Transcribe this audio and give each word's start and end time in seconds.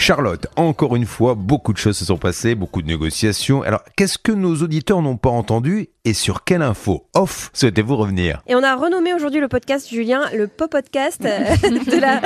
Charlotte, 0.00 0.46
encore 0.56 0.94
une 0.96 1.06
fois, 1.06 1.34
beaucoup 1.34 1.72
de 1.72 1.78
choses 1.78 1.96
se 1.98 2.04
sont 2.04 2.16
passées, 2.18 2.54
beaucoup 2.54 2.82
de 2.82 2.86
négociations. 2.86 3.62
Alors, 3.62 3.82
qu'est-ce 3.96 4.16
que 4.16 4.30
nos 4.32 4.54
auditeurs 4.62 5.02
n'ont 5.02 5.16
pas 5.16 5.28
entendu 5.30 5.88
et 6.04 6.14
sur 6.14 6.44
quelle 6.44 6.62
info 6.62 7.04
off 7.14 7.50
souhaitez-vous 7.52 7.96
revenir? 7.96 8.40
Et 8.46 8.54
on 8.54 8.62
a 8.62 8.76
renommé 8.76 9.12
aujourd'hui 9.12 9.40
le 9.40 9.48
podcast, 9.48 9.88
Julien, 9.90 10.22
le 10.34 10.46
Pop 10.46 10.70
Podcast 10.70 11.22
euh, 11.24 11.38
de, 11.68 12.00
la, 12.00 12.20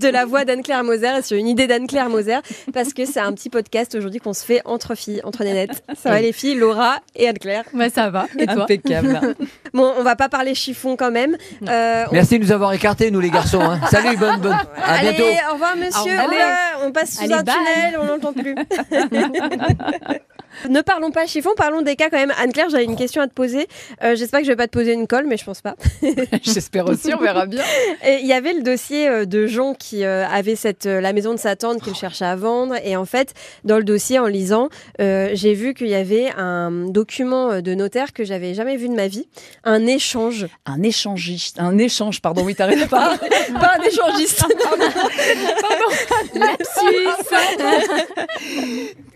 de 0.00 0.08
la 0.08 0.24
voix 0.24 0.44
d'Anne-Claire 0.46 0.82
Moser, 0.84 1.22
sur 1.22 1.36
une 1.36 1.46
idée 1.48 1.66
d'Anne-Claire 1.66 2.08
Moser, 2.08 2.38
parce 2.72 2.94
que 2.94 3.04
c'est 3.04 3.20
un 3.20 3.32
petit 3.34 3.50
podcast 3.50 3.94
aujourd'hui 3.94 4.20
qu'on 4.20 4.32
se 4.32 4.44
fait 4.44 4.62
entre 4.64 4.94
filles, 4.94 5.20
entre 5.22 5.44
nénettes. 5.44 5.84
Ça 6.02 6.08
va 6.10 6.20
les 6.22 6.32
filles, 6.32 6.54
Laura 6.54 6.96
et 7.14 7.28
Anne-Claire 7.28 7.64
Ouais, 7.74 7.90
ça 7.90 8.08
va. 8.08 8.26
Et 8.38 8.46
toi? 8.46 8.62
Impeccable. 8.64 9.34
Bon, 9.74 9.92
on 9.98 10.02
va 10.02 10.16
pas 10.16 10.30
parler 10.30 10.54
chiffon 10.54 10.96
quand 10.96 11.10
même. 11.10 11.36
Euh, 11.68 12.04
on- 12.08 12.14
Merci 12.14 12.38
de 12.38 12.44
nous 12.44 12.52
avoir 12.52 12.72
écartés, 12.72 13.10
nous 13.10 13.20
les 13.20 13.28
garçons. 13.30 13.60
hein. 13.60 13.78
Salut, 13.90 14.16
bonne, 14.16 14.40
bonne. 14.40 14.52
À 14.52 14.94
Allez, 14.94 15.12
bientôt. 15.12 15.24
au 15.50 15.52
revoir 15.52 15.76
monsieur. 15.76 16.18
Au 16.18 16.22
revoir. 16.24 16.77
On 16.82 16.92
passe 16.92 17.16
sous 17.16 17.24
Allez, 17.24 17.34
un 17.34 17.42
bye. 17.42 17.54
tunnel, 17.54 17.98
on 18.00 18.04
n'entend 18.04 18.32
plus. 18.32 18.54
ne 20.68 20.80
parlons 20.80 21.10
pas 21.10 21.26
chiffon, 21.26 21.50
parlons 21.56 21.82
des 21.82 21.96
cas 21.96 22.10
quand 22.10 22.18
même. 22.18 22.32
Anne-Claire, 22.38 22.68
j'avais 22.70 22.84
une 22.84 22.96
question 22.96 23.22
à 23.22 23.28
te 23.28 23.34
poser. 23.34 23.66
Euh, 24.02 24.16
J'espère 24.16 24.40
que 24.40 24.46
je 24.46 24.52
vais 24.52 24.56
pas 24.56 24.66
te 24.66 24.72
poser 24.72 24.92
une 24.92 25.06
colle, 25.06 25.26
mais 25.26 25.36
je 25.36 25.44
pense 25.44 25.60
pas. 25.60 25.76
J'espère 26.42 26.88
aussi, 26.88 27.12
on 27.14 27.20
verra 27.20 27.46
bien. 27.46 27.62
Il 28.06 28.26
y 28.26 28.32
avait 28.32 28.52
le 28.52 28.62
dossier 28.62 29.08
euh, 29.08 29.24
de 29.24 29.46
gens 29.46 29.74
qui 29.74 30.04
euh, 30.04 30.26
avaient 30.26 30.56
cette, 30.56 30.86
la 30.86 31.12
maison 31.12 31.32
de 31.34 31.38
sa 31.38 31.56
tante 31.56 31.82
qu'ils 31.82 31.94
cherchaient 31.94 32.24
à 32.24 32.36
vendre. 32.36 32.74
Et 32.84 32.96
en 32.96 33.04
fait, 33.04 33.34
dans 33.64 33.78
le 33.78 33.84
dossier, 33.84 34.18
en 34.18 34.26
lisant, 34.26 34.68
euh, 35.00 35.30
j'ai 35.32 35.54
vu 35.54 35.74
qu'il 35.74 35.88
y 35.88 35.94
avait 35.94 36.30
un 36.36 36.70
document 36.88 37.60
de 37.60 37.74
notaire 37.74 38.12
que 38.12 38.24
j'avais 38.24 38.54
jamais 38.54 38.76
vu 38.76 38.88
de 38.88 38.94
ma 38.94 39.08
vie. 39.08 39.28
Un 39.64 39.86
échange. 39.86 40.46
un 40.66 40.82
échangiste, 40.82 41.58
un 41.58 41.78
échange, 41.78 42.20
pardon, 42.20 42.42
oui, 42.44 42.54
raison, 42.58 42.86
pas, 42.86 43.16
pas 43.60 43.76
un 43.78 43.82
échangiste. 43.82 44.44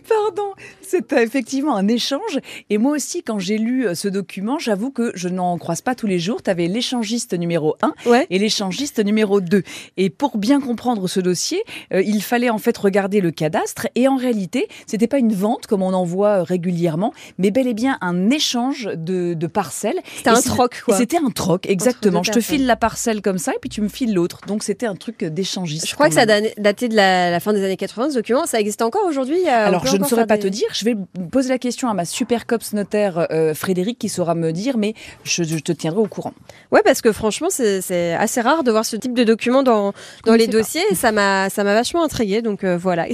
Pardon, 0.08 0.52
c'est 0.92 1.12
euh, 1.14 1.22
effectivement 1.22 1.74
un 1.76 1.88
échange. 1.88 2.38
Et 2.70 2.78
moi 2.78 2.92
aussi, 2.92 3.22
quand 3.22 3.38
j'ai 3.38 3.56
lu 3.58 3.86
euh, 3.86 3.94
ce 3.94 4.08
document, 4.08 4.58
j'avoue 4.58 4.90
que 4.90 5.10
je 5.14 5.28
n'en 5.28 5.56
croise 5.58 5.80
pas 5.80 5.94
tous 5.94 6.06
les 6.06 6.18
jours. 6.18 6.42
Tu 6.42 6.50
avais 6.50 6.68
l'échangiste 6.68 7.32
numéro 7.34 7.76
1 7.82 7.92
Ouais. 8.06 8.26
et 8.30 8.38
l'échangiste 8.38 8.98
numéro 9.04 9.40
2. 9.40 9.62
Et 9.96 10.10
pour 10.10 10.36
bien 10.38 10.60
comprendre 10.60 11.08
ce 11.08 11.20
dossier, 11.20 11.62
euh, 11.94 12.02
il 12.02 12.22
fallait 12.22 12.50
en 12.50 12.58
fait 12.58 12.76
regarder 12.76 13.20
le 13.20 13.30
cadastre. 13.30 13.86
Et 13.94 14.06
en 14.08 14.16
réalité, 14.16 14.68
c'était 14.86 15.06
pas 15.06 15.18
une 15.18 15.32
vente 15.32 15.66
comme 15.66 15.82
on 15.82 15.92
en 15.94 16.04
voit 16.04 16.42
régulièrement, 16.42 17.12
mais 17.38 17.50
bel 17.50 17.66
et 17.66 17.74
bien 17.74 17.98
un 18.00 18.30
échange 18.30 18.90
de, 18.94 19.34
de 19.34 19.46
parcelles. 19.46 20.00
C'était 20.16 20.30
un 20.30 20.40
troc, 20.40 20.82
quoi. 20.84 20.96
C'était 20.96 21.18
un 21.18 21.30
troc, 21.30 21.66
exactement. 21.66 22.22
Je 22.22 22.32
te 22.32 22.40
file 22.40 22.66
la 22.66 22.76
parcelle 22.76 23.22
comme 23.22 23.38
ça 23.38 23.52
et 23.52 23.58
puis 23.60 23.70
tu 23.70 23.80
me 23.80 23.88
files 23.88 24.12
l'autre. 24.14 24.40
Donc 24.46 24.62
c'était 24.62 24.86
un 24.86 24.96
truc 24.96 25.24
d'échangiste. 25.24 25.88
Je 25.88 25.94
crois 25.94 26.08
que 26.08 26.14
ça 26.14 26.26
même. 26.26 26.44
datait 26.58 26.88
de 26.88 26.96
la, 26.96 27.30
la 27.30 27.40
fin 27.40 27.52
des 27.52 27.64
années 27.64 27.76
80, 27.76 28.10
ce 28.10 28.14
document. 28.16 28.46
Ça 28.46 28.60
existe 28.60 28.82
encore 28.82 29.06
aujourd'hui 29.06 29.46
Alors 29.48 29.86
je 29.86 29.96
ne 29.96 30.04
saurais 30.04 30.26
pas 30.26 30.36
des- 30.36 30.42
te 30.42 30.48
dire. 30.48 30.68
Je 30.72 30.81
vais 30.84 30.96
poser 31.30 31.48
la 31.50 31.58
question 31.58 31.88
à 31.88 31.94
ma 31.94 32.04
super 32.04 32.46
cops 32.46 32.72
notaire 32.72 33.26
euh, 33.30 33.54
Frédéric 33.54 33.98
qui 33.98 34.08
saura 34.08 34.34
me 34.34 34.52
dire, 34.52 34.76
mais 34.78 34.94
je, 35.24 35.42
je 35.44 35.58
te 35.58 35.72
tiendrai 35.72 36.00
au 36.00 36.06
courant. 36.06 36.34
Ouais, 36.70 36.82
parce 36.84 37.00
que 37.00 37.12
franchement, 37.12 37.48
c'est 37.50 38.14
assez 38.14 38.40
rare 38.40 38.64
de 38.64 38.70
voir 38.70 38.84
ce 38.84 38.96
type 38.96 39.14
de 39.14 39.24
document 39.24 39.62
dans, 39.62 39.92
dans 40.24 40.34
les 40.34 40.46
dossiers. 40.46 40.82
Et 40.90 40.94
ça 40.94 41.12
m'a 41.12 41.50
ça 41.50 41.64
m'a 41.64 41.74
vachement 41.74 42.04
intriguée. 42.04 42.42
Donc 42.42 42.64
euh, 42.64 42.76
voilà. 42.76 43.06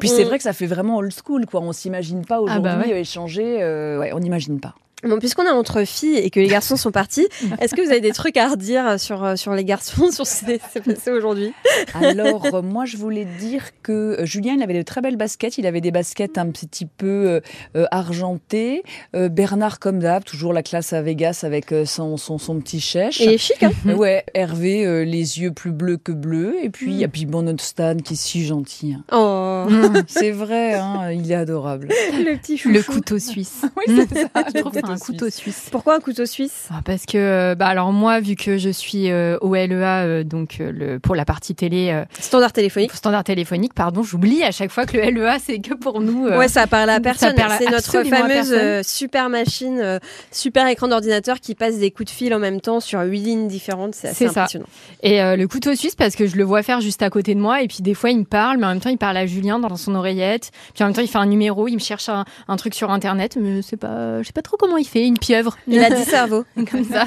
Puis 0.00 0.08
c'est 0.08 0.24
vrai 0.24 0.38
que 0.38 0.44
ça 0.44 0.52
fait 0.52 0.66
vraiment 0.66 0.96
old 0.98 1.12
school, 1.12 1.46
quoi. 1.46 1.60
On 1.60 1.72
s'imagine 1.72 2.24
pas 2.24 2.40
aujourd'hui 2.40 2.62
bah 2.62 2.78
ouais. 2.78 2.92
euh, 2.92 2.98
échanger. 2.98 3.58
euh, 3.62 3.98
ouais, 3.98 4.12
on 4.12 4.20
n'imagine 4.20 4.60
pas. 4.60 4.74
Bon, 5.04 5.18
puisqu'on 5.18 5.44
est 5.44 5.50
entre 5.50 5.84
filles 5.84 6.16
et 6.16 6.28
que 6.30 6.40
les 6.40 6.48
garçons 6.48 6.76
sont 6.76 6.90
partis, 6.90 7.28
est-ce 7.60 7.74
que 7.74 7.82
vous 7.82 7.90
avez 7.90 8.00
des 8.00 8.10
trucs 8.12 8.36
à 8.36 8.48
redire 8.48 8.98
sur, 8.98 9.22
euh, 9.24 9.36
sur 9.36 9.52
les 9.54 9.64
garçons, 9.64 10.10
sur 10.10 10.26
ce 10.26 10.44
qui 10.44 10.58
s'est 10.72 10.80
passé 10.80 11.10
aujourd'hui? 11.12 11.52
Alors, 11.94 12.46
euh, 12.52 12.62
moi, 12.62 12.84
je 12.84 12.96
voulais 12.96 13.24
dire 13.24 13.62
que 13.82 13.92
euh, 14.20 14.26
Julien, 14.26 14.54
il 14.56 14.62
avait 14.62 14.74
de 14.74 14.82
très 14.82 15.00
belles 15.00 15.16
baskets. 15.16 15.56
Il 15.58 15.66
avait 15.66 15.80
des 15.80 15.92
baskets 15.92 16.36
un 16.36 16.50
petit 16.50 16.86
peu 16.86 17.40
euh, 17.76 17.86
argentées. 17.92 18.82
Euh, 19.14 19.28
Bernard, 19.28 19.78
comme 19.78 20.00
d'hab, 20.00 20.24
toujours 20.24 20.52
la 20.52 20.62
classe 20.62 20.92
à 20.92 21.00
Vegas 21.02 21.40
avec 21.44 21.72
son, 21.84 22.16
son, 22.16 22.38
son 22.38 22.58
petit 22.60 22.80
chèche. 22.80 23.20
Il 23.20 23.30
est 23.30 23.38
chic, 23.38 23.62
hein 23.62 23.70
Ouais, 23.84 24.24
Hervé, 24.34 24.84
euh, 24.84 25.04
les 25.04 25.40
yeux 25.40 25.52
plus 25.52 25.70
bleus 25.72 25.98
que 25.98 26.12
bleus. 26.12 26.56
Et 26.62 26.70
puis, 26.70 26.90
il 26.90 26.96
y 26.98 27.04
a 27.04 27.08
puis 27.08 27.24
bon, 27.26 27.42
notre 27.42 27.62
Stan 27.62 27.96
qui 27.96 28.14
est 28.14 28.16
si 28.16 28.44
gentil. 28.44 28.94
hein. 28.94 29.04
Oh, 29.12 29.37
C'est 30.06 30.30
vrai, 30.30 30.74
hein, 30.74 31.10
il 31.12 31.30
est 31.30 31.34
adorable. 31.34 31.88
le 32.12 32.36
petit 32.36 32.56
chouchou. 32.58 32.74
Le 32.74 32.82
couteau 32.82 33.18
suisse. 33.18 33.62
Oui, 33.76 33.84
c'est 34.10 34.18
ça. 34.22 34.28
Je 34.54 34.60
trouve 34.60 34.72
que 34.72 34.78
c'est 34.80 34.84
un 34.90 34.98
Couteau 34.98 35.30
suisse. 35.30 35.68
Pourquoi 35.70 35.96
un 35.96 36.00
couteau 36.00 36.26
suisse? 36.26 36.68
Ah, 36.70 36.80
Parce 36.84 37.06
que, 37.06 37.16
euh, 37.16 37.54
bah 37.54 37.66
alors 37.66 37.92
moi, 37.92 38.20
vu 38.20 38.34
que 38.34 38.58
je 38.58 38.68
suis 38.70 39.10
euh, 39.10 39.38
au 39.40 39.54
LEA, 39.54 40.04
euh, 40.04 40.24
donc 40.24 40.58
euh, 40.60 40.72
le, 40.72 40.98
pour 40.98 41.14
la 41.14 41.24
partie 41.24 41.54
télé, 41.54 41.90
euh, 41.90 42.04
Standard 42.20 42.52
téléphonique. 42.52 42.92
standard 42.92 43.24
téléphonique, 43.24 43.74
pardon, 43.74 44.02
j'oublie 44.02 44.42
à 44.42 44.50
chaque 44.50 44.70
fois 44.70 44.84
que 44.86 44.96
le 44.96 45.10
LEA, 45.10 45.38
c'est 45.38 45.58
que 45.60 45.74
pour 45.74 46.00
nous. 46.00 46.26
euh, 46.26 46.38
Ouais, 46.38 46.48
ça 46.48 46.66
parle 46.66 46.90
à 46.90 47.00
personne. 47.00 47.34
C'est 47.58 47.70
notre 47.70 48.02
fameuse 48.04 48.52
euh, 48.52 48.82
super 48.84 49.28
machine, 49.28 49.78
euh, 49.80 49.98
super 50.32 50.66
écran 50.66 50.88
d'ordinateur 50.88 51.40
qui 51.40 51.54
passe 51.54 51.78
des 51.78 51.90
coups 51.90 52.10
de 52.10 52.14
fil 52.16 52.34
en 52.34 52.38
même 52.38 52.60
temps 52.60 52.80
sur 52.80 53.00
huit 53.02 53.20
lignes 53.20 53.48
différentes. 53.48 53.94
C'est 53.94 54.08
assez 54.08 54.26
ça. 54.28 54.42
impressionnant. 54.42 54.66
Et 55.02 55.22
euh, 55.22 55.36
le 55.36 55.46
couteau 55.48 55.74
suisse 55.74 55.94
parce 55.94 56.16
que 56.16 56.26
je 56.26 56.36
le 56.36 56.44
vois 56.44 56.62
faire 56.62 56.80
juste 56.80 57.02
à 57.02 57.10
côté 57.10 57.34
de 57.34 57.40
moi 57.40 57.62
et 57.62 57.68
puis 57.68 57.78
des 57.80 57.94
fois 57.94 58.10
il 58.10 58.18
me 58.18 58.24
parle 58.24 58.58
mais 58.58 58.66
en 58.66 58.70
même 58.70 58.80
temps 58.80 58.90
il 58.90 58.98
parle 58.98 59.16
à 59.16 59.26
Julien 59.26 59.47
dans 59.58 59.74
son 59.76 59.94
oreillette 59.94 60.50
puis 60.74 60.84
en 60.84 60.88
même 60.88 60.94
temps 60.94 61.00
il 61.02 61.08
fait 61.08 61.18
un 61.18 61.26
numéro 61.26 61.66
il 61.68 61.74
me 61.74 61.78
cherche 61.80 62.08
un, 62.10 62.24
un 62.48 62.56
truc 62.56 62.74
sur 62.74 62.90
internet 62.90 63.36
mais 63.40 63.62
c'est 63.62 63.76
pas 63.78 64.20
je 64.22 64.26
sais 64.26 64.32
pas 64.34 64.42
trop 64.42 64.56
comment 64.58 64.76
il 64.76 64.86
fait 64.86 65.06
une 65.06 65.18
pieuvre 65.18 65.56
Il 65.66 65.82
a 65.82 65.88
10 65.90 66.04
cerveaux. 66.04 66.44
comme 66.70 66.84
ça 66.84 67.06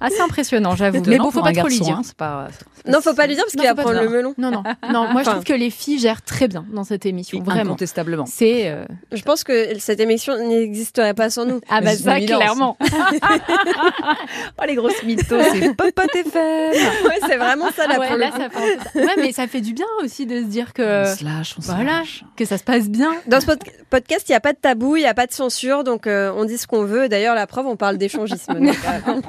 assez 0.00 0.20
impressionnant 0.20 0.76
j'avoue 0.76 1.02
mais 1.06 1.18
bon 1.18 1.30
faut 1.32 1.42
pas 1.42 1.52
trop 1.52 1.66
lui 1.68 1.80
dire 1.80 1.96
hein, 1.96 2.02
c'est 2.04 2.14
pas. 2.16 2.48
Non, 2.86 3.00
faut 3.02 3.12
pas 3.14 3.26
lui 3.26 3.34
dire 3.34 3.44
parce 3.44 3.54
Non, 3.56 3.62
qu'il 3.62 3.68
va 3.76 3.82
prendre 3.82 4.00
le 4.00 4.08
melon. 4.08 4.34
non 4.38 4.50
non 4.50 4.62
non 4.92 5.08
moi 5.12 5.22
je 5.24 5.30
trouve 5.30 5.44
que 5.44 5.52
les 5.52 5.70
filles 5.70 5.98
gèrent 5.98 6.22
très 6.22 6.46
bien 6.48 6.64
dans 6.72 6.84
cette 6.84 7.04
émission 7.06 7.40
vraiment 7.42 7.72
Incontestablement. 7.72 8.24
c'est 8.26 8.68
euh, 8.70 8.84
Je 9.12 9.22
pense 9.22 9.42
que 9.44 9.78
cette 9.78 10.00
émission 10.00 10.36
n'existerait 10.38 11.14
pas 11.14 11.30
sans 11.30 11.44
nous. 11.46 11.60
ah 11.68 11.80
bah 11.80 11.94
ça 11.96 12.20
clairement 12.20 12.76
Oh, 14.60 14.64
les 14.66 14.74
grosses 14.74 15.02
mythos, 15.04 15.40
c'est 15.52 15.74
Popote 15.76 16.14
FM. 16.14 16.32
Ouais, 17.06 17.18
c'est 17.26 17.36
vraiment 17.36 17.70
ça 17.74 17.86
là 17.86 17.98
ouais, 17.98 18.06
pour 18.08 18.16
le 18.16 18.20
là, 18.22 18.30
ça 18.30 18.50
fait 18.50 18.78
ça. 18.78 19.00
ouais 19.00 19.14
mais 19.18 19.32
ça 19.32 19.46
fait 19.46 19.60
du 19.60 19.72
bien 19.72 19.86
aussi 20.02 20.26
de 20.26 20.40
se 20.40 20.46
dire 20.46 20.72
que 20.72 21.10
On 21.12 21.16
se 21.16 21.24
lâche, 21.40 21.54
on 21.58 21.62
se 21.62 21.66
voilà 21.66 21.98
lâche. 21.98 22.24
que 22.36 22.44
ça 22.44 22.56
se 22.58 22.64
passe 22.64 22.88
bien 22.88 23.12
Dans 23.26 23.40
ce 23.40 23.46
pod- 23.46 23.58
podcast, 23.90 24.28
il 24.28 24.32
n'y 24.32 24.36
a 24.36 24.40
pas 24.40 24.52
de 24.52 24.58
tabou, 24.58 24.96
il 24.96 25.00
n'y 25.00 25.06
a 25.06 25.14
pas 25.14 25.26
de 25.26 25.32
censure, 25.32 25.84
donc 25.84 26.06
euh, 26.06 26.32
on 26.36 26.44
dit 26.44 26.58
ce 26.58 26.66
qu'on 26.66 26.84
veut. 26.84 27.08
D'ailleurs, 27.08 27.34
la 27.34 27.46
preuve, 27.46 27.66
on 27.66 27.76
parle 27.76 27.98
d'échangisme. 27.98 28.52
euh. 29.08 29.20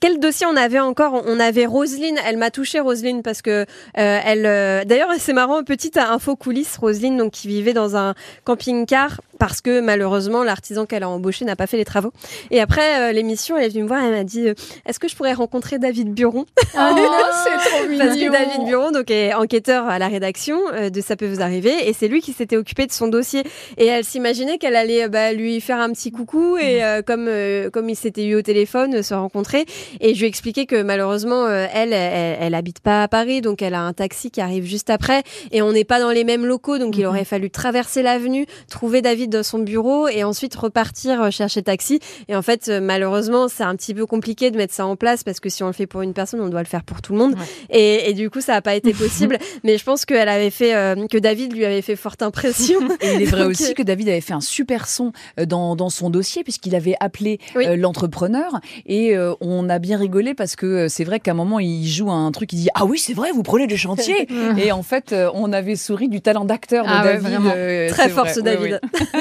Quel 0.00 0.18
dossier 0.18 0.46
on 0.46 0.56
avait 0.56 0.80
encore? 0.80 1.22
On 1.26 1.38
avait 1.40 1.66
Roselyne. 1.66 2.18
Elle 2.26 2.36
m'a 2.36 2.50
touchée, 2.50 2.80
Roselyne, 2.80 3.22
parce 3.22 3.42
que 3.42 3.50
euh, 3.98 4.20
elle. 4.24 4.46
euh, 4.46 4.84
D'ailleurs, 4.84 5.10
c'est 5.18 5.32
marrant, 5.32 5.62
petite 5.64 5.96
info 5.96 6.36
coulisse, 6.36 6.76
Roselyne, 6.76 7.16
donc 7.16 7.32
qui 7.32 7.48
vivait 7.48 7.72
dans 7.72 7.96
un 7.96 8.14
camping-car 8.44 9.20
parce 9.38 9.60
que 9.60 9.80
malheureusement 9.80 10.44
l'artisan 10.44 10.86
qu'elle 10.86 11.02
a 11.02 11.08
embauché 11.08 11.44
n'a 11.44 11.56
pas 11.56 11.66
fait 11.66 11.76
les 11.76 11.84
travaux. 11.84 12.12
Et 12.50 12.60
après 12.60 13.00
euh, 13.00 13.12
l'émission, 13.12 13.56
elle 13.56 13.64
est 13.64 13.68
venue 13.68 13.82
me 13.82 13.88
voir, 13.88 14.02
elle 14.02 14.12
m'a 14.12 14.24
dit 14.24 14.48
euh, 14.48 14.54
Est-ce 14.86 14.98
que 14.98 15.08
je 15.08 15.16
pourrais 15.16 15.32
rencontrer 15.32 15.78
David 15.78 16.12
Buron 16.12 16.46
oh, 16.58 16.64
c'est 16.74 17.70
trop 17.70 17.98
Parce 17.98 18.16
que 18.16 18.30
David 18.30 18.66
Buron 18.66 18.90
donc, 18.90 19.10
est 19.10 19.34
enquêteur 19.34 19.86
à 19.86 19.98
la 19.98 20.08
rédaction 20.08 20.58
euh, 20.72 20.90
de 20.90 21.00
Ça 21.00 21.16
peut 21.16 21.26
vous 21.26 21.40
arriver 21.40 21.88
et 21.88 21.92
c'est 21.92 22.08
lui 22.08 22.20
qui 22.20 22.32
s'était 22.32 22.56
occupé 22.56 22.86
de 22.86 22.92
son 22.92 23.08
dossier. 23.08 23.42
Et 23.78 23.86
elle 23.86 24.04
s'imaginait 24.04 24.58
qu'elle 24.58 24.76
allait 24.76 25.08
bah, 25.08 25.32
lui 25.32 25.60
faire 25.60 25.78
un 25.78 25.90
petit 25.90 26.10
coucou 26.10 26.56
et 26.56 26.82
euh, 26.82 27.02
comme, 27.02 27.30
comme 27.70 27.88
ils 27.88 27.96
s'étaient 27.96 28.24
eu 28.24 28.34
au 28.36 28.42
téléphone, 28.42 29.02
se 29.02 29.14
rencontrer. 29.14 29.66
Et 30.00 30.14
je 30.14 30.18
lui 30.18 30.26
ai 30.26 30.28
expliqué 30.28 30.66
que 30.66 30.82
malheureusement, 30.82 31.48
elle, 31.48 31.92
elle, 31.92 32.36
elle 32.40 32.54
habite 32.54 32.80
pas 32.80 33.02
à 33.02 33.08
Paris, 33.08 33.40
donc 33.40 33.62
elle 33.62 33.74
a 33.74 33.80
un 33.80 33.92
taxi 33.92 34.30
qui 34.30 34.40
arrive 34.40 34.64
juste 34.64 34.90
après 34.90 35.22
et 35.52 35.62
on 35.62 35.72
n'est 35.72 35.84
pas 35.84 36.00
dans 36.00 36.10
les 36.10 36.24
mêmes 36.24 36.46
locaux, 36.46 36.78
donc 36.78 36.96
il 36.96 37.06
aurait 37.06 37.24
fallu 37.24 37.50
traverser 37.50 38.02
l'avenue, 38.02 38.46
trouver 38.68 39.02
David 39.02 39.25
dans 39.28 39.42
son 39.42 39.58
bureau 39.58 40.08
et 40.08 40.24
ensuite 40.24 40.54
repartir 40.54 41.22
euh, 41.22 41.30
chercher 41.30 41.62
taxi. 41.62 42.00
Et 42.28 42.36
en 42.36 42.42
fait, 42.42 42.68
euh, 42.68 42.80
malheureusement, 42.80 43.48
c'est 43.48 43.62
un 43.64 43.74
petit 43.76 43.94
peu 43.94 44.06
compliqué 44.06 44.50
de 44.50 44.56
mettre 44.56 44.74
ça 44.74 44.86
en 44.86 44.96
place 44.96 45.24
parce 45.24 45.40
que 45.40 45.48
si 45.48 45.62
on 45.62 45.66
le 45.68 45.72
fait 45.72 45.86
pour 45.86 46.02
une 46.02 46.12
personne, 46.14 46.40
on 46.40 46.48
doit 46.48 46.60
le 46.62 46.66
faire 46.68 46.84
pour 46.84 47.02
tout 47.02 47.12
le 47.12 47.18
monde. 47.18 47.34
Et, 47.70 48.10
et 48.10 48.14
du 48.14 48.30
coup, 48.30 48.40
ça 48.40 48.52
n'a 48.52 48.62
pas 48.62 48.74
été 48.74 48.92
possible. 48.94 49.38
mais 49.64 49.78
je 49.78 49.84
pense 49.84 50.04
qu'elle 50.04 50.28
avait 50.28 50.50
fait, 50.50 50.74
euh, 50.74 51.06
que 51.08 51.18
David 51.18 51.54
lui 51.54 51.64
avait 51.64 51.82
fait 51.82 51.96
forte 51.96 52.22
impression. 52.22 52.78
Et 53.00 53.14
il 53.14 53.22
est 53.22 53.26
vrai 53.26 53.42
Donc, 53.42 53.50
aussi 53.50 53.74
que 53.74 53.82
David 53.82 54.08
avait 54.08 54.20
fait 54.20 54.32
un 54.32 54.40
super 54.40 54.86
son 54.88 55.12
dans, 55.46 55.76
dans 55.76 55.90
son 55.90 56.10
dossier 56.10 56.42
puisqu'il 56.44 56.74
avait 56.74 56.96
appelé 57.00 57.38
Oui. 57.54 57.66
euh, 57.66 57.76
l'entrepreneur 57.76 58.60
et 58.86 59.16
euh, 59.16 59.34
on 59.40 59.68
a 59.68 59.78
bien 59.78 59.98
rigolé 59.98 60.34
parce 60.34 60.56
que 60.56 60.88
c'est 60.88 61.04
vrai 61.04 61.20
qu'à 61.20 61.32
un 61.32 61.34
moment 61.34 61.58
il 61.60 61.86
joue 61.86 62.10
un 62.10 62.30
truc, 62.32 62.52
il 62.52 62.56
dit 62.56 62.68
ah 62.74 62.84
oui 62.84 62.98
c'est 62.98 63.12
vrai 63.14 63.30
vous 63.32 63.42
prenez 63.42 63.66
des 63.66 63.76
chantiers 63.76 64.26
et 64.58 64.72
en 64.72 64.82
fait 64.82 65.14
on 65.34 65.52
avait 65.52 65.76
souri 65.76 66.08
du 66.08 66.20
talent 66.20 66.44
d'acteur 66.44 66.84
de 66.84 66.90
Ah 66.92 67.04
David. 67.04 67.88
Très 67.90 68.08
fort 68.08 68.24
vrai. 68.24 68.34
ce 68.34 68.40
Oui, 68.40 68.44
David. 68.44 68.80
oui. 68.82 69.15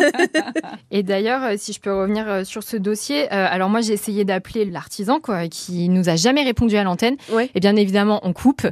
Et 0.92 1.04
d'ailleurs, 1.04 1.44
euh, 1.44 1.54
si 1.58 1.74
je 1.74 1.80
peux 1.80 1.94
revenir 1.94 2.30
euh, 2.30 2.44
sur 2.44 2.64
ce 2.64 2.78
dossier, 2.78 3.26
euh, 3.26 3.48
alors 3.50 3.70
moi 3.70 3.82
j'ai 3.82 3.94
essayé 3.94 4.26
d'appeler 4.26 4.66
l'artisan 4.66 5.20
quoi, 5.20 5.48
qui 5.48 5.90
nous 5.90 6.10
a 6.10 6.16
jamais 6.16 6.44
répondu 6.44 6.78
à 6.78 6.84
l'antenne. 6.84 7.18
Ouais. 7.32 7.50
Et 7.56 7.60
bien 7.60 7.76
évidemment, 7.76 8.20
on 8.24 8.34
coupe. 8.34 8.68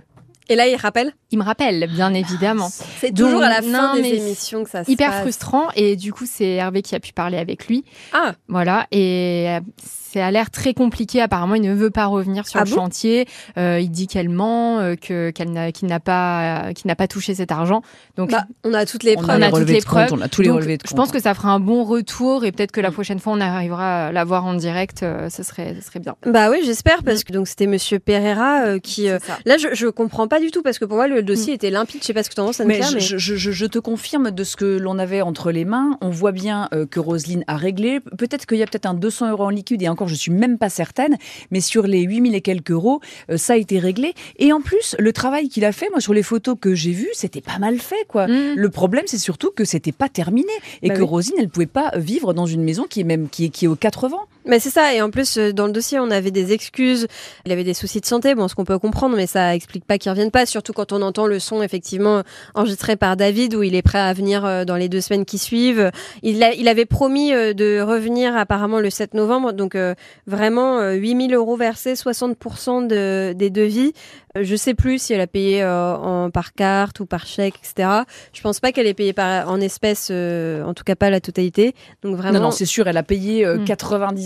Et 0.50 0.56
là, 0.56 0.68
il 0.68 0.75
rappelle 0.75 1.13
Il 1.31 1.38
me 1.40 1.44
rappelle, 1.44 1.88
bien 1.90 2.13
évidemment. 2.13 2.69
C'est 3.00 3.13
toujours 3.13 3.34
Donc, 3.40 3.44
à 3.44 3.50
la 3.50 3.62
fin 3.62 3.88
non, 3.90 3.94
des 3.95 4.01
mais 4.01 4.10
émissions 4.18 4.63
que 4.63 4.69
ça 4.69 4.84
se 4.84 4.92
Hyper 4.92 5.12
passe. 5.12 5.22
frustrant. 5.22 5.68
Et 5.75 5.95
du 5.95 6.12
coup, 6.13 6.25
c'est 6.30 6.45
Hervé 6.56 6.81
qui 6.81 6.95
a 6.95 7.00
pu 7.00 7.13
parler 7.13 7.38
avec 7.38 7.68
lui. 7.68 7.84
Ah, 8.12 8.34
Voilà. 8.48 8.88
Et 8.92 9.45
euh, 9.50 9.60
c'est 9.81 10.22
à 10.22 10.30
l'air 10.31 10.51
très 10.51 10.74
compliqué. 10.74 11.22
Apparemment, 11.22 11.56
il 11.56 11.62
ne 11.63 11.74
veut 11.74 11.90
pas 11.90 12.06
revenir 12.06 12.48
sur 12.48 12.60
Ah 12.60 12.63
le 12.66 12.69
bon 12.69 12.75
chantier. 12.75 13.25
Euh, 13.57 13.80
il 13.80 13.90
dit 13.90 14.06
qu'elle 14.07 14.30
ment, 14.30 14.80
euh, 14.80 14.95
que 14.95 15.31
qu'elle 15.31 15.51
n'a 15.51 15.72
qu'il 15.72 15.88
n'a 15.88 16.00
pas 16.00 16.68
euh, 16.69 16.74
qu'il 16.74 16.88
n'a 16.88 16.96
pas 16.96 17.07
touché 17.07 17.34
cet 17.34 17.51
argent. 17.51 17.81
Donc 18.16 18.30
bah, 18.31 18.44
on 18.63 18.74
a 18.75 18.86
toutes 18.86 19.04
les 19.04 19.16
On 19.18 19.22
preuves. 19.22 19.42
a, 19.42 19.50
On 19.50 19.54
a 19.54 19.60
toutes 19.60 19.69
les 19.69 19.81
preuves. 19.81 20.10
on 20.13 20.22
a 20.22 20.28
tous 20.28 20.42
les 20.42 20.50
Donc, 20.50 20.57
relevés 20.57 20.78
de 20.78 20.84
je 20.88 20.94
pense 20.94 21.12
que 21.12 21.19
ça 21.19 21.34
fera 21.34 21.50
un 21.50 21.60
bon 21.60 21.84
retour 21.84 22.46
et 22.46 22.51
peut-être 22.51 22.72
que 22.72 22.81
la 22.81 22.92
prochaine 22.92 23.19
fois 23.19 23.34
on 23.34 23.42
arrivera 23.42 24.07
à 24.07 24.12
la 24.12 24.24
voir 24.24 24.46
en 24.46 24.54
direct. 24.54 25.01
euh, 25.01 25.30
ce 25.31 25.42
serait, 25.42 25.75
ce 25.80 25.88
serait 25.88 26.00
bien. 26.00 26.16
Bah 26.28 26.51
oui, 26.51 26.57
j'espère 26.63 27.01
parce 27.04 27.24
que 27.24 27.34
donc 27.34 27.48
c'était 27.48 27.66
Monsieur 27.68 27.98
Pereira 27.98 28.66
euh, 28.66 28.80
qui. 28.80 29.10
euh. 29.10 29.18
Là, 29.46 29.57
je, 29.57 29.69
je 29.74 29.88
comprends 29.88 30.28
pas 30.28 30.33
du 30.40 30.52
tout 30.52 30.62
parce 30.62 30.80
que 30.80 30.86
pour 30.86 30.96
moi 30.98 31.08
le 31.08 31.22
dossier 31.24 31.54
était 31.54 31.70
limpide. 31.70 32.02
Je 32.02 32.08
sais 32.08 32.14
pas 32.14 32.24
ce 32.24 32.30
que 32.30 32.36
tu 32.36 32.42
en 32.42 32.46
penses, 32.46 32.60
Mais 32.60 32.80
mais 32.94 33.00
je- 33.00 33.18
je- 33.18 33.52
je 33.52 33.66
te 33.66 33.80
confirme 33.80 34.32
de 34.32 34.44
ce 34.44 34.56
que 34.56 34.78
l'on 34.78 35.00
avait 35.00 35.22
entre 35.22 35.52
les 35.52 35.66
mains. 35.66 35.98
On 36.02 36.10
voit 36.10 36.32
bien 36.32 36.68
euh, 36.74 36.86
que 36.86 37.00
Roselyne 37.00 37.44
a 37.48 37.58
réglé. 37.58 38.00
Peut-être 38.18 38.46
qu'il 38.46 38.58
y 38.58 38.64
a 38.64 38.66
peut-être 38.66 38.86
un 38.86 38.94
200 38.94 39.30
euros 39.32 39.46
en 39.46 39.50
liquide 39.50 39.82
et 39.82 39.90
encore, 39.90 40.08
je 40.08 40.16
suis 40.16 40.32
même 40.32 40.58
pas 40.58 40.70
certaine. 40.70 41.18
Mais 41.52 41.62
sur 41.62 41.88
les 41.88 42.02
8000 42.02 42.36
et 42.36 42.42
quelques 42.42 42.72
euros, 42.72 43.02
euh, 43.30 43.38
ça 43.38 43.54
a 43.54 43.58
été 43.58 43.80
réglé. 43.80 44.14
Et 44.38 44.54
en 44.54 44.62
plus, 44.62 44.96
le 45.00 45.14
travail 45.14 45.50
qu'il 45.50 45.66
a 45.66 45.72
fait, 45.72 45.90
moi, 45.92 46.00
sur 46.00 46.14
les 46.14 46.24
photos 46.24 46.56
que 46.60 46.74
j'ai 46.76 46.92
vues, 46.92 47.10
c'était 47.14 47.42
pas 47.42 47.60
mal 47.60 47.80
fait, 47.80 48.06
quoi. 48.08 48.28
Mhm. 48.28 48.54
Le 48.56 48.70
problème, 48.70 49.04
c'est 49.08 49.18
surtout 49.18 49.52
que 49.52 49.66
c'était 49.66 49.92
pas 49.92 50.10
terminé 50.10 50.52
et 50.82 50.90
Bah 50.90 50.96
que 50.96 51.02
oui. 51.02 51.08
Rosine, 51.08 51.36
elle 51.40 51.50
pouvait 51.50 51.66
pas 51.66 51.92
vivre 51.96 52.34
dans 52.34 52.46
une 52.46 52.64
maison 52.64 52.86
qui 52.90 53.02
est 53.02 53.06
même 53.06 53.30
qui 53.30 53.46
est, 53.46 53.50
qui 53.50 53.66
est 53.66 53.68
aux 53.68 53.76
80. 53.76 54.18
Mais 54.45 54.60
c'est 54.60 54.69
ça, 54.69 54.94
et 54.94 55.01
en 55.01 55.10
plus, 55.10 55.38
euh, 55.38 55.54
dans 55.54 55.68
le 55.68 55.72
dossier, 55.72 56.00
on 56.00 56.12
avait 56.12 56.31
des 56.31 56.51
excuses. 56.54 57.07
Il 57.45 57.51
avait 57.51 57.63
des 57.63 57.74
soucis 57.74 58.01
de 58.01 58.06
santé, 58.06 58.36
bon, 58.36 58.48
ce 58.48 58.56
qu'on 58.56 58.66
peut 58.66 58.78
comprendre, 58.80 59.16
mais 59.16 59.28
ça 59.28 59.56
explique 59.56 59.86
pas 59.86 59.98
qu'il 59.98 60.10
revienne 60.12 60.31
pas, 60.31 60.45
surtout 60.45 60.74
quand 60.74 60.92
on 60.92 61.01
entend 61.01 61.28
le 61.28 61.40
son, 61.40 61.62
effectivement, 61.62 62.24
enregistré 62.56 62.95
par 62.95 63.16
David, 63.16 63.56
où 63.56 63.63
il 63.63 63.75
est 63.75 63.81
prêt 63.81 64.00
à 64.00 64.12
venir 64.13 64.44
euh, 64.45 64.66
dans 64.66 64.75
les 64.75 64.90
deux 64.90 65.01
semaines 65.01 65.25
qui 65.25 65.38
suivent. 65.38 65.92
Il, 66.24 66.44
a- 66.44 66.54
il 66.54 66.68
avait 66.68 66.86
promis 66.86 67.34
euh, 67.34 67.54
de 67.54 67.80
revenir 67.81 68.36
apparemment 68.36 68.80
le 68.80 68.90
7 68.90 69.13
novembre, 69.13 69.54
donc 69.54 69.75
euh, 69.75 69.95
vraiment 70.28 70.80
euh, 70.80 70.94
8000 70.94 71.34
euros 71.36 71.56
versés, 71.56 71.94
60% 71.94 72.88
de, 72.88 73.34
des 73.34 73.50
devis. 73.50 73.94
Je 74.36 74.56
sais 74.56 74.74
plus 74.74 75.00
si 75.00 75.13
elle 75.13 75.22
a 75.22 75.28
payé 75.28 75.62
euh, 75.62 75.94
en, 75.96 76.31
par 76.31 76.54
carte 76.54 77.00
ou 77.00 77.06
par 77.06 77.28
chèque, 77.28 77.54
etc. 77.63 77.88
Je 78.34 78.42
pense 78.42 78.60
pas 78.60 78.72
qu'elle 78.72 78.88
ait 78.88 78.96
payé 78.96 79.13
par, 79.13 79.48
en 79.48 79.62
espèces, 79.62 80.07
euh, 80.12 80.63
en 80.63 80.74
tout 80.74 80.84
cas 80.84 80.96
pas 80.96 81.12
la 81.12 81.22
totalité. 81.22 81.75
Donc 82.01 82.16
vraiment. 82.16 82.39
Non, 82.39 82.46
non, 82.46 82.51
c'est 82.51 82.66
sûr, 82.66 82.88
elle 82.88 82.98
a 82.98 83.04
payé 83.04 83.46
euh, 83.46 83.57
Mm. 83.60 83.66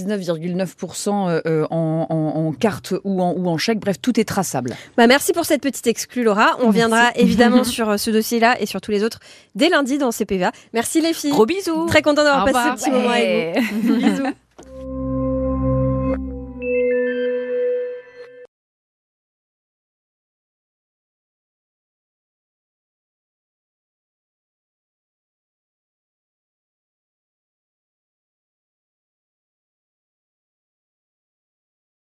99,9% 0.07 1.30
euh, 1.30 1.42
euh, 1.45 1.68
en, 1.69 2.07
en- 2.09 2.15
en 2.48 2.51
carte 2.54 2.94
ou 3.04 3.21
en, 3.21 3.33
ou 3.33 3.48
en 3.48 3.57
chèque. 3.57 3.80
Bref, 3.80 3.98
tout 4.01 4.19
est 4.19 4.24
traçable. 4.25 4.75
Bah, 4.98 5.07
merci 5.07 5.33
pour 5.33 5.45
cette 5.45 5.62
petite 5.62 5.88
exclue, 5.88 6.24
Laura. 6.24 6.51
On 6.62 6.68
reviendra 6.68 7.12
évidemment 7.15 7.63
sur 7.63 7.89
euh, 7.89 7.98
ce 7.98 8.09
dossier-là 8.12 8.59
et 8.62 8.65
sur 8.65 8.81
tous 8.81 8.92
les 8.92 9.04
autres 9.04 9.19
dès 9.56 9.69
lundi 9.69 9.98
dans 9.98 10.12
CPVA. 10.12 10.51
Merci 10.74 11.01
les 11.01 11.13
filles. 11.13 11.31
Gros 11.31 11.45
bisous 11.45 11.86
Très 11.88 12.01
content 12.01 12.24
d'avoir 12.24 12.45
passé 12.45 12.69
ce 12.80 12.83
petit 12.86 12.92
moment 12.92 13.09
avec 13.09 13.59
vous. 13.83 13.95
Bisous. 13.98 14.24